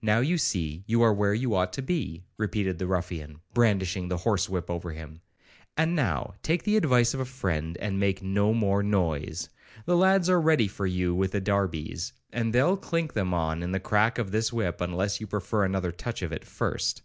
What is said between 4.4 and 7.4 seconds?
whip over him, 'and now take the advice of a